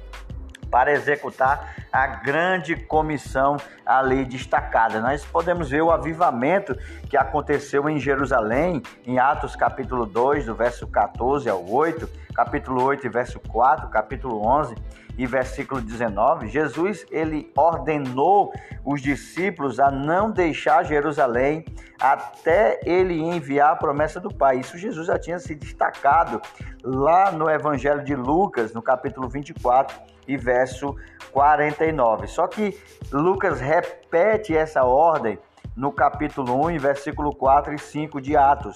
para 0.74 0.92
executar 0.92 1.75
a 1.92 2.08
grande 2.08 2.75
comissão 2.75 3.58
ali 3.86 4.25
destacada. 4.25 5.00
Nós 5.00 5.24
podemos 5.24 5.70
ver 5.70 5.84
o 5.84 5.92
avivamento 5.92 6.75
que 7.08 7.15
aconteceu 7.15 7.88
em 7.88 8.00
Jerusalém, 8.00 8.82
em 9.06 9.20
Atos 9.20 9.56
capítulo 9.56 10.03
2, 10.03 10.48
do 10.48 10.56
verso 10.56 10.88
14 10.88 11.48
ao 11.48 11.63
8, 11.63 12.10
capítulo 12.34 12.84
8 12.86 13.06
e 13.06 13.10
verso 13.10 13.39
4, 13.39 13.88
capítulo 13.89 14.44
11 14.44 14.74
e 15.15 15.27
versículo 15.27 15.80
19, 15.80 16.48
Jesus 16.48 17.06
ele 17.12 17.51
ordenou 17.56 18.51
os 18.84 19.00
discípulos 19.00 19.80
a 19.80 19.92
não 19.92 20.32
deixar 20.32 20.84
Jerusalém 20.84 21.63
até 22.01 22.80
ele 22.84 23.22
enviar 23.22 23.74
a 23.74 23.75
promessa 23.75 24.20
do 24.20 24.34
Pai. 24.34 24.58
Isso 24.58 24.75
Jesus 24.75 25.06
já 25.06 25.20
tinha 25.20 25.38
se 25.38 25.53
destacado 25.53 26.42
lá 26.84 27.32
no 27.32 27.48
Evangelho 27.48 28.03
de 28.03 28.15
Lucas, 28.15 28.74
no 28.74 28.82
capítulo 28.82 29.30
24 29.30 30.12
e 30.27 30.38
verso 30.38 30.96
49. 31.32 32.27
Só 32.27 32.48
que 32.48 32.77
Lucas 33.12 33.60
repete 33.60 34.56
essa 34.56 34.84
ordem 34.84 35.38
no 35.75 35.92
capítulo 35.92 36.68
1, 36.68 36.77
versículo 36.80 37.36
4 37.36 37.74
e 37.74 37.80
5 37.80 38.22
de 38.22 38.38
Atos. 38.38 38.75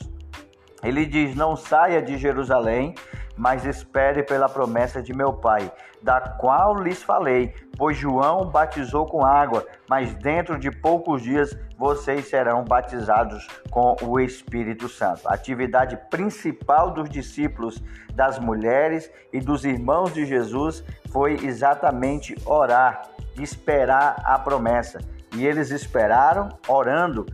Ele 0.83 1.05
diz: 1.05 1.35
Não 1.35 1.55
saia 1.55 2.01
de 2.01 2.17
Jerusalém, 2.17 2.95
mas 3.37 3.65
espere 3.65 4.23
pela 4.23 4.49
promessa 4.49 5.01
de 5.01 5.13
meu 5.13 5.31
Pai, 5.33 5.71
da 6.01 6.19
qual 6.19 6.75
lhes 6.81 7.03
falei, 7.03 7.53
pois 7.77 7.97
João 7.97 8.49
batizou 8.49 9.05
com 9.05 9.25
água, 9.25 9.65
mas 9.87 10.13
dentro 10.15 10.59
de 10.59 10.71
poucos 10.71 11.21
dias 11.21 11.57
vocês 11.77 12.27
serão 12.27 12.63
batizados 12.63 13.47
com 13.69 13.95
o 14.01 14.19
Espírito 14.19 14.89
Santo. 14.89 15.27
A 15.27 15.33
atividade 15.33 15.97
principal 16.09 16.91
dos 16.91 17.09
discípulos, 17.09 17.81
das 18.13 18.39
mulheres 18.39 19.11
e 19.31 19.39
dos 19.39 19.63
irmãos 19.63 20.13
de 20.13 20.25
Jesus 20.25 20.83
foi 21.11 21.33
exatamente 21.45 22.35
orar, 22.45 23.03
esperar 23.39 24.21
a 24.25 24.39
promessa. 24.39 24.99
E 25.35 25.45
eles 25.45 25.69
esperaram 25.69 26.49
orando 26.67 27.25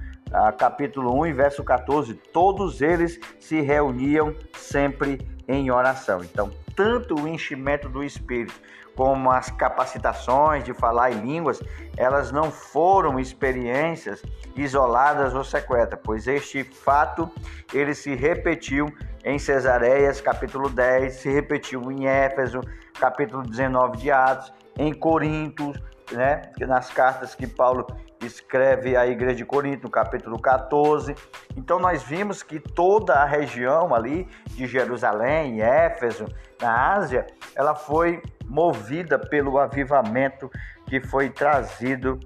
capítulo 0.58 1.24
1, 1.24 1.34
verso 1.34 1.64
14, 1.64 2.16
todos 2.34 2.82
eles 2.82 3.20
se 3.40 3.62
reuniam 3.62 4.36
sempre 4.58 5.20
em 5.48 5.72
oração. 5.72 6.24
Então, 6.24 6.52
tanto 6.76 7.16
o 7.16 7.28
enchimento 7.28 7.90
do 7.90 8.04
Espírito 8.04 8.54
como 8.96 9.32
as 9.32 9.50
capacitações 9.50 10.64
de 10.64 10.74
falar 10.74 11.12
em 11.12 11.22
línguas, 11.22 11.62
elas 11.98 12.32
não 12.32 12.52
foram 12.52 13.20
experiências 13.20 14.22
isoladas 14.56 15.34
ou 15.34 15.44
secretas, 15.44 16.00
pois 16.04 16.28
este 16.28 16.64
fato 16.64 17.30
ele 17.74 17.96
se 17.96 18.14
repetiu 18.14 18.94
em 19.24 19.40
Cesareias, 19.40 20.22
capítulo 20.22 20.70
10, 20.70 21.14
se 21.14 21.32
repetiu 21.32 21.92
em 21.92 22.08
Éfeso, 22.08 22.62
capítulo 23.00 23.42
19 23.44 23.98
de 23.98 24.12
Atos, 24.12 24.54
em 24.78 24.94
Corinto, 24.94 25.72
né, 26.12 26.42
nas 26.60 26.92
cartas 26.92 27.34
que 27.34 27.48
Paulo 27.48 27.88
escreve 28.26 28.96
à 28.96 29.06
igreja 29.08 29.36
de 29.36 29.46
Corinto, 29.46 29.84
no 29.84 29.90
capítulo 29.90 30.40
14. 30.40 31.16
Então 31.56 31.80
nós 31.80 32.04
vimos 32.04 32.44
que 32.44 32.60
toda 32.60 33.16
a 33.16 33.26
região 33.26 33.94
ali 33.94 34.28
de 34.48 34.66
Jerusalém, 34.68 35.62
Éfeso, 35.62 36.26
na 36.62 36.94
Ásia, 36.94 37.28
ela 37.56 37.76
foi 37.76 38.22
movida 38.46 39.18
pelo 39.18 39.58
avivamento 39.58 40.50
que 40.88 41.00
foi 41.02 41.30
trazido 41.30 42.20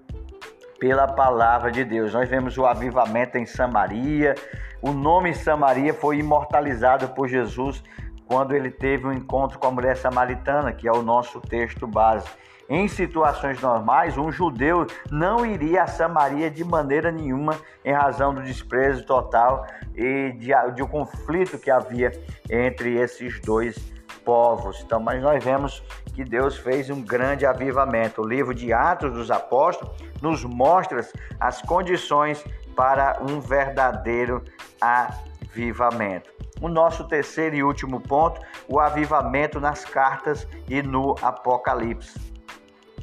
pela 0.80 1.08
palavra 1.08 1.72
de 1.72 1.84
Deus. 1.84 2.14
Nós 2.14 2.30
vemos 2.30 2.58
o 2.58 2.66
avivamento 2.66 3.38
em 3.38 3.46
Samaria. 3.46 4.36
O 4.82 4.92
nome 4.92 5.34
Samaria 5.34 5.94
foi 5.94 6.20
imortalizado 6.20 7.10
por 7.10 7.28
Jesus 7.28 7.84
quando 8.28 8.54
ele 8.54 8.70
teve 8.70 9.08
um 9.08 9.14
encontro 9.14 9.58
com 9.58 9.68
a 9.68 9.72
mulher 9.72 9.96
samaritana, 9.96 10.74
que 10.74 10.88
é 10.88 10.92
o 10.92 11.02
nosso 11.02 11.40
texto 11.40 11.88
base. 11.88 12.28
Em 12.70 12.86
situações 12.90 13.62
normais, 13.62 14.18
um 14.18 14.30
judeu 14.30 14.86
não 15.10 15.46
iria 15.46 15.84
a 15.84 15.88
Samaria 15.88 16.52
de 16.52 16.66
maneira 16.66 17.10
nenhuma 17.12 17.58
em 17.84 17.94
razão 17.94 18.34
do 18.34 18.44
desprezo 18.44 19.06
total 19.06 19.66
e 19.96 20.34
de, 20.34 20.52
de 20.76 20.84
um 20.84 20.88
conflito 20.88 21.58
que 21.58 21.72
havia 21.72 22.12
entre 22.50 22.96
esses 22.98 23.40
dois 23.40 23.78
povos. 24.26 24.82
Então, 24.84 25.00
mas 25.00 25.22
nós 25.22 25.42
vemos 25.42 25.82
que 26.14 26.26
Deus 26.26 26.58
fez 26.58 26.90
um 26.90 27.02
grande 27.02 27.46
avivamento. 27.46 28.22
O 28.22 28.28
livro 28.28 28.54
de 28.54 28.74
Atos 28.74 29.14
dos 29.14 29.32
Apóstolos 29.32 29.96
nos 30.22 30.44
mostra 30.44 31.00
as 31.40 31.62
condições 31.62 32.44
para 32.76 33.18
um 33.22 33.40
verdadeiro 33.40 34.44
avivamento. 34.82 36.30
O 36.60 36.68
nosso 36.68 37.08
terceiro 37.08 37.56
e 37.56 37.64
último 37.64 38.02
ponto, 38.02 38.42
o 38.68 38.78
avivamento 38.78 39.58
nas 39.62 39.86
cartas 39.86 40.46
e 40.68 40.82
no 40.82 41.16
Apocalipse. 41.22 42.37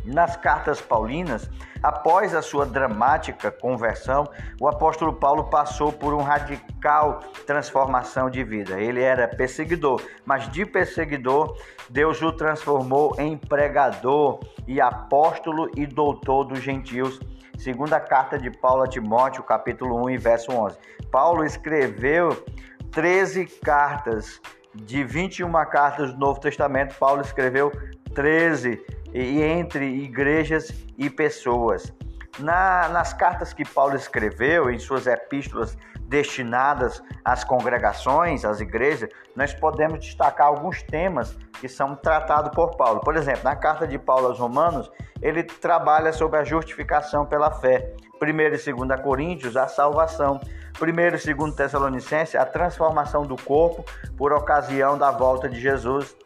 Nas 0.05 0.37
cartas 0.37 0.83
paulinas, 0.83 1.51
após 1.83 2.35
a 2.35 2.43
sua 2.43 2.67
dramática 2.67 3.51
conversão, 3.51 4.29
o 4.61 4.69
apóstolo 4.69 5.15
Paulo 5.15 5.45
passou 5.45 5.91
por 5.91 6.13
um 6.13 6.21
radical 6.21 7.21
transformação 7.47 8.29
de 8.29 8.45
vida. 8.45 8.79
Ele 8.79 9.01
era 9.01 9.27
perseguidor, 9.27 10.03
mas 10.27 10.47
de 10.51 10.67
perseguidor, 10.67 11.57
Deus 11.89 12.21
o 12.21 12.33
transformou 12.33 13.15
em 13.19 13.37
pregador 13.39 14.41
e 14.67 14.79
apóstolo 14.79 15.71
e 15.75 15.87
doutor 15.87 16.45
dos 16.45 16.61
gentios. 16.61 17.19
Segunda 17.57 17.99
carta 17.99 18.39
de 18.39 18.51
Paulo 18.51 18.83
a 18.83 18.87
Timóteo, 18.87 19.43
capítulo 19.43 20.05
1 20.05 20.11
e 20.11 20.19
verso 20.19 20.53
11. 20.53 20.77
Paulo 21.11 21.45
escreveu 21.45 22.45
13 22.91 23.47
cartas 23.47 24.39
de 24.75 25.03
21 25.03 25.51
cartas 25.71 26.13
do 26.13 26.19
Novo 26.19 26.41
Testamento, 26.41 26.95
Paulo 26.99 27.23
escreveu 27.23 27.73
13 28.13 28.85
e 29.15 29.41
entre 29.41 29.87
igrejas 29.87 30.73
e 30.99 31.09
pessoas. 31.09 31.93
Na, 32.41 32.89
nas 32.89 33.13
cartas 33.13 33.53
que 33.53 33.65
Paulo 33.65 33.95
escreveu, 33.95 34.69
em 34.69 34.79
suas 34.79 35.07
epístolas 35.07 35.79
destinadas 36.01 37.01
às 37.25 37.45
congregações, 37.45 38.45
às 38.45 38.61
igrejas, 38.61 39.09
nós 39.37 39.55
podemos 39.55 40.01
destacar 40.01 40.49
alguns 40.49 40.83
temas 40.83 41.39
que 41.61 41.69
são 41.69 41.95
tratados 41.95 42.51
por 42.53 42.77
Paulo. 42.77 43.01
Por 43.01 43.17
exemplo, 43.17 43.45
na 43.45 43.55
carta 43.55 43.87
de 43.87 43.99
Paulo 43.99 44.27
aos 44.27 44.39
Romanos, 44.39 44.91
ele 45.23 45.45
trabalha 45.45 46.13
sobre 46.13 46.41
a 46.41 46.45
justificação 46.45 47.25
pela 47.25 47.53
fé. 47.53 47.95
1 48.21 48.41
e 48.41 48.73
2 48.75 49.01
Coríntios, 49.01 49.57
a 49.57 49.69
salvação. 49.69 50.41
1 50.83 50.89
e 50.89 51.35
2 51.35 51.55
Tessalonicenses, 51.55 52.35
a 52.35 52.45
transformação 52.45 53.23
do 53.23 53.37
corpo 53.37 53.85
por 54.17 54.33
ocasião 54.33 54.99
da 54.99 55.13
volta 55.13 55.49
de 55.49 55.61
Jesus 55.61 56.17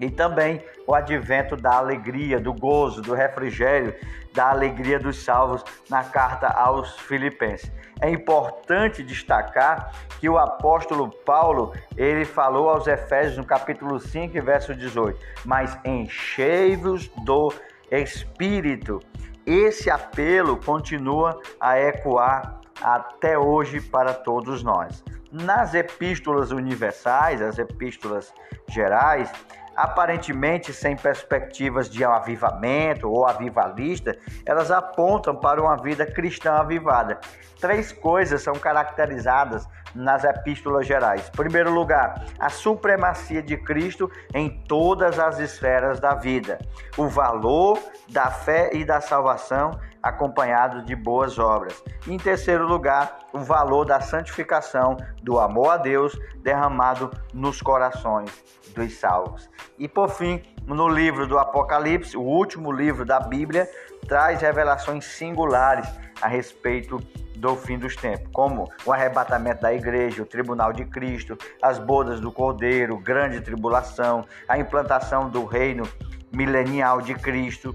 e 0.00 0.10
também 0.10 0.62
o 0.86 0.94
advento 0.94 1.56
da 1.56 1.76
alegria, 1.76 2.38
do 2.38 2.52
gozo, 2.52 3.00
do 3.00 3.14
refrigério, 3.14 3.94
da 4.32 4.50
alegria 4.50 4.98
dos 4.98 5.24
salvos 5.24 5.64
na 5.88 6.02
carta 6.02 6.48
aos 6.48 6.98
Filipenses. 7.00 7.70
É 8.00 8.10
importante 8.10 9.02
destacar 9.02 9.92
que 10.18 10.28
o 10.28 10.36
apóstolo 10.36 11.08
Paulo, 11.24 11.72
ele 11.96 12.24
falou 12.24 12.68
aos 12.68 12.86
Efésios 12.86 13.38
no 13.38 13.44
capítulo 13.44 14.00
5, 14.00 14.42
verso 14.42 14.74
18: 14.74 15.18
"Mas 15.44 15.78
enchei-vos 15.84 17.08
do 17.24 17.52
Espírito". 17.90 19.00
Esse 19.46 19.90
apelo 19.90 20.56
continua 20.56 21.38
a 21.60 21.78
ecoar 21.78 22.60
até 22.82 23.38
hoje 23.38 23.80
para 23.80 24.12
todos 24.12 24.62
nós. 24.62 25.04
Nas 25.30 25.74
epístolas 25.74 26.50
universais, 26.50 27.40
as 27.42 27.58
epístolas 27.58 28.32
gerais, 28.68 29.30
aparentemente 29.76 30.72
sem 30.72 30.96
perspectivas 30.96 31.88
de 31.88 32.04
avivamento 32.04 33.10
ou 33.10 33.26
avivalista, 33.26 34.16
elas 34.46 34.70
apontam 34.70 35.34
para 35.34 35.60
uma 35.60 35.76
vida 35.76 36.06
cristã 36.06 36.54
avivada. 36.54 37.18
Três 37.60 37.92
coisas 37.92 38.42
são 38.42 38.54
caracterizadas 38.54 39.66
nas 39.94 40.24
epístolas 40.24 40.86
gerais. 40.86 41.28
Em 41.28 41.36
primeiro 41.36 41.72
lugar, 41.72 42.24
a 42.38 42.48
supremacia 42.48 43.42
de 43.42 43.56
Cristo 43.56 44.10
em 44.34 44.50
todas 44.64 45.18
as 45.18 45.38
esferas 45.38 46.00
da 46.00 46.14
vida, 46.14 46.58
o 46.96 47.08
valor 47.08 47.78
da 48.08 48.30
fé 48.30 48.70
e 48.72 48.84
da 48.84 49.00
salvação 49.00 49.78
acompanhados 50.04 50.84
de 50.84 50.94
boas 50.94 51.38
obras. 51.38 51.82
Em 52.06 52.18
terceiro 52.18 52.66
lugar, 52.66 53.20
o 53.32 53.38
valor 53.38 53.86
da 53.86 54.02
santificação, 54.02 54.98
do 55.22 55.40
amor 55.40 55.70
a 55.70 55.76
Deus 55.78 56.14
derramado 56.42 57.10
nos 57.32 57.62
corações 57.62 58.30
dos 58.74 58.98
salvos. 59.00 59.48
E 59.78 59.88
por 59.88 60.10
fim, 60.10 60.42
no 60.66 60.86
livro 60.88 61.26
do 61.26 61.38
Apocalipse, 61.38 62.18
o 62.18 62.20
último 62.20 62.70
livro 62.70 63.06
da 63.06 63.18
Bíblia, 63.18 63.66
traz 64.06 64.42
revelações 64.42 65.06
singulares 65.06 65.88
a 66.20 66.28
respeito 66.28 66.98
do 67.36 67.56
fim 67.56 67.78
dos 67.78 67.96
tempos, 67.96 68.28
como 68.30 68.70
o 68.84 68.92
arrebatamento 68.92 69.62
da 69.62 69.72
igreja, 69.72 70.22
o 70.22 70.26
tribunal 70.26 70.72
de 70.72 70.84
Cristo, 70.84 71.36
as 71.62 71.78
bodas 71.78 72.20
do 72.20 72.30
Cordeiro, 72.30 72.98
grande 72.98 73.40
tribulação, 73.40 74.24
a 74.46 74.58
implantação 74.58 75.30
do 75.30 75.46
reino 75.46 75.88
milenial 76.30 77.00
de 77.00 77.14
Cristo. 77.14 77.74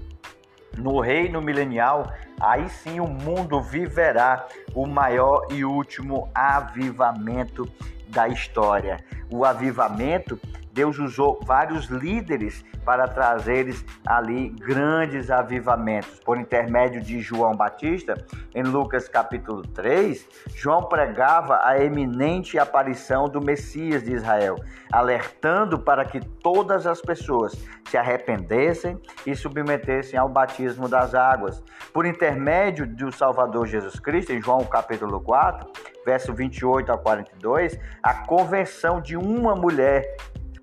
No 0.76 1.00
reino 1.00 1.40
milenial, 1.42 2.12
aí 2.40 2.68
sim 2.68 3.00
o 3.00 3.06
mundo 3.06 3.60
viverá 3.60 4.46
o 4.74 4.86
maior 4.86 5.46
e 5.50 5.64
último 5.64 6.30
avivamento 6.34 7.70
da 8.08 8.28
história. 8.28 8.98
O 9.30 9.44
avivamento 9.44 10.38
Deus 10.80 10.98
usou 10.98 11.38
vários 11.44 11.90
líderes 11.90 12.64
para 12.86 13.06
trazeres 13.06 13.84
ali 14.06 14.48
grandes 14.48 15.30
avivamentos. 15.30 16.18
Por 16.20 16.38
intermédio 16.38 17.02
de 17.02 17.20
João 17.20 17.54
Batista, 17.54 18.14
em 18.54 18.62
Lucas 18.62 19.06
capítulo 19.06 19.60
3, 19.60 20.26
João 20.54 20.84
pregava 20.84 21.60
a 21.62 21.78
eminente 21.78 22.58
aparição 22.58 23.28
do 23.28 23.42
Messias 23.42 24.02
de 24.02 24.14
Israel, 24.14 24.56
alertando 24.90 25.78
para 25.78 26.02
que 26.06 26.18
todas 26.18 26.86
as 26.86 27.02
pessoas 27.02 27.54
se 27.84 27.98
arrependessem 27.98 28.98
e 29.26 29.36
submetessem 29.36 30.18
ao 30.18 30.30
batismo 30.30 30.88
das 30.88 31.14
águas. 31.14 31.62
Por 31.92 32.06
intermédio 32.06 32.86
do 32.86 33.12
Salvador 33.12 33.66
Jesus 33.66 34.00
Cristo, 34.00 34.32
em 34.32 34.40
João 34.40 34.64
capítulo 34.64 35.20
4, 35.20 35.70
verso 36.06 36.32
28 36.32 36.90
a 36.90 36.96
42, 36.96 37.78
a 38.02 38.14
conversão 38.26 39.00
de 39.00 39.16
uma 39.16 39.54
mulher 39.54 40.16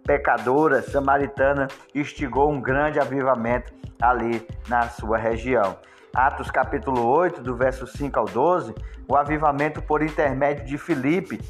pecadora 0.07 0.81
samaritana 0.81 1.67
instigou 1.93 2.49
um 2.49 2.61
grande 2.61 2.97
avivamento 2.97 3.73
ali 4.01 4.47
na 4.69 4.83
sua 4.83 5.17
região. 5.17 5.77
Atos 6.15 6.49
capítulo 6.49 7.05
8, 7.05 7.43
do 7.43 7.57
verso 7.57 7.85
5 7.85 8.17
ao 8.17 8.25
12, 8.25 8.73
o 9.05 9.17
avivamento 9.17 9.81
por 9.81 10.01
intermédio 10.01 10.65
de 10.65 10.77
Filipe, 10.77 11.41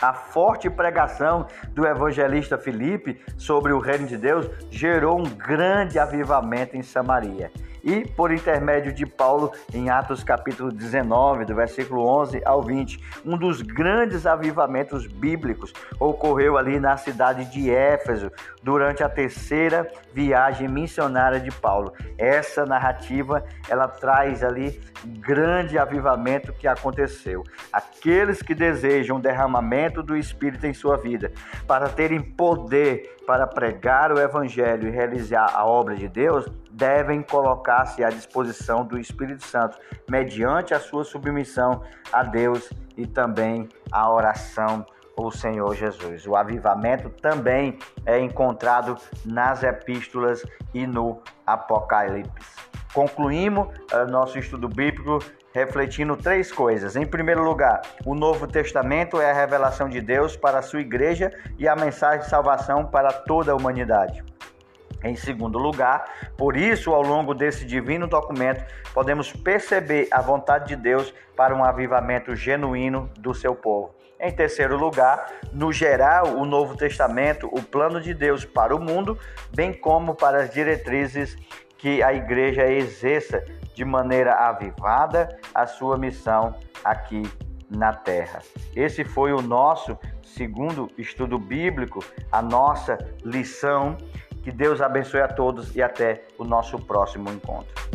a 0.00 0.14
forte 0.14 0.70
pregação 0.70 1.46
do 1.72 1.86
evangelista 1.86 2.56
Filipe 2.56 3.20
sobre 3.36 3.72
o 3.72 3.78
reino 3.78 4.06
de 4.06 4.16
Deus 4.16 4.48
gerou 4.70 5.20
um 5.20 5.24
grande 5.24 5.98
avivamento 5.98 6.76
em 6.76 6.82
Samaria 6.82 7.52
e 7.84 8.08
por 8.08 8.32
intermédio 8.32 8.92
de 8.92 9.04
Paulo 9.04 9.52
em 9.72 9.90
Atos 9.90 10.24
capítulo 10.24 10.72
19, 10.72 11.44
do 11.44 11.54
versículo 11.54 12.06
11 12.06 12.40
ao 12.44 12.62
20. 12.62 12.98
Um 13.24 13.36
dos 13.36 13.60
grandes 13.60 14.26
avivamentos 14.26 15.06
bíblicos 15.06 15.72
ocorreu 16.00 16.56
ali 16.56 16.80
na 16.80 16.96
cidade 16.96 17.44
de 17.52 17.70
Éfeso 17.70 18.32
durante 18.62 19.02
a 19.02 19.08
terceira 19.08 19.86
viagem 20.12 20.66
missionária 20.66 21.38
de 21.38 21.50
Paulo. 21.50 21.92
Essa 22.16 22.64
narrativa, 22.64 23.44
ela 23.68 23.86
traz 23.86 24.42
ali 24.42 24.80
grande 25.04 25.78
avivamento 25.78 26.52
que 26.54 26.66
aconteceu. 26.66 27.44
Aqueles 27.70 28.40
que 28.40 28.54
desejam 28.54 29.18
o 29.18 29.20
derramamento 29.20 30.02
do 30.02 30.16
Espírito 30.16 30.66
em 30.66 30.72
sua 30.72 30.96
vida, 30.96 31.30
para 31.66 31.88
terem 31.88 32.22
poder 32.22 33.14
para 33.26 33.46
pregar 33.46 34.12
o 34.12 34.20
evangelho 34.20 34.88
e 34.88 34.90
realizar 34.90 35.50
a 35.54 35.64
obra 35.64 35.94
de 35.94 36.08
Deus, 36.08 36.46
devem 36.74 37.22
colocar-se 37.22 38.02
à 38.02 38.10
disposição 38.10 38.84
do 38.84 38.98
Espírito 38.98 39.44
Santo, 39.44 39.78
mediante 40.10 40.74
a 40.74 40.80
sua 40.80 41.04
submissão 41.04 41.82
a 42.12 42.22
Deus 42.22 42.68
e 42.96 43.06
também 43.06 43.68
a 43.90 44.10
oração 44.10 44.84
ao 45.16 45.30
Senhor 45.30 45.74
Jesus. 45.74 46.26
O 46.26 46.34
avivamento 46.34 47.08
também 47.08 47.78
é 48.04 48.18
encontrado 48.18 48.96
nas 49.24 49.62
epístolas 49.62 50.42
e 50.72 50.86
no 50.86 51.22
Apocalipse. 51.46 52.64
Concluímos 52.92 53.68
uh, 53.92 54.10
nosso 54.10 54.38
estudo 54.38 54.68
bíblico 54.68 55.18
refletindo 55.52 56.16
três 56.16 56.50
coisas. 56.50 56.96
Em 56.96 57.06
primeiro 57.06 57.44
lugar, 57.44 57.82
o 58.04 58.14
Novo 58.14 58.46
Testamento 58.46 59.20
é 59.20 59.30
a 59.30 59.34
revelação 59.34 59.88
de 59.88 60.00
Deus 60.00 60.36
para 60.36 60.58
a 60.58 60.62
sua 60.62 60.80
igreja 60.80 61.32
e 61.56 61.68
a 61.68 61.76
mensagem 61.76 62.20
de 62.20 62.28
salvação 62.28 62.84
para 62.84 63.12
toda 63.12 63.52
a 63.52 63.54
humanidade. 63.54 64.33
Em 65.04 65.14
segundo 65.14 65.58
lugar, 65.58 66.32
por 66.36 66.56
isso, 66.56 66.92
ao 66.92 67.02
longo 67.02 67.34
desse 67.34 67.66
divino 67.66 68.06
documento, 68.06 68.64
podemos 68.94 69.30
perceber 69.30 70.08
a 70.10 70.22
vontade 70.22 70.68
de 70.68 70.76
Deus 70.76 71.14
para 71.36 71.54
um 71.54 71.62
avivamento 71.62 72.34
genuíno 72.34 73.10
do 73.18 73.34
seu 73.34 73.54
povo. 73.54 73.94
Em 74.18 74.32
terceiro 74.32 74.78
lugar, 74.78 75.30
no 75.52 75.70
geral, 75.70 76.38
o 76.38 76.46
Novo 76.46 76.76
Testamento, 76.76 77.46
o 77.52 77.62
plano 77.62 78.00
de 78.00 78.14
Deus 78.14 78.44
para 78.44 78.74
o 78.74 78.80
mundo, 78.80 79.18
bem 79.54 79.74
como 79.74 80.14
para 80.14 80.38
as 80.38 80.50
diretrizes 80.50 81.36
que 81.76 82.02
a 82.02 82.14
igreja 82.14 82.66
exerça 82.66 83.44
de 83.74 83.84
maneira 83.84 84.32
avivada 84.32 85.38
a 85.54 85.66
sua 85.66 85.98
missão 85.98 86.54
aqui 86.82 87.22
na 87.68 87.92
terra. 87.92 88.40
Esse 88.74 89.04
foi 89.04 89.32
o 89.32 89.42
nosso 89.42 89.98
segundo 90.22 90.88
estudo 90.96 91.38
bíblico, 91.38 92.02
a 92.32 92.40
nossa 92.40 92.96
lição. 93.22 93.98
Que 94.44 94.52
Deus 94.52 94.82
abençoe 94.82 95.22
a 95.22 95.28
todos 95.28 95.74
e 95.74 95.82
até 95.82 96.22
o 96.36 96.44
nosso 96.44 96.78
próximo 96.78 97.30
encontro. 97.30 97.93